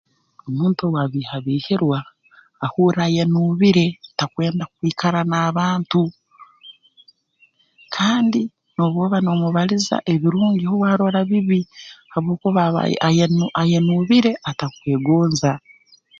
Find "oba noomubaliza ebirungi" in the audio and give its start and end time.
9.05-10.63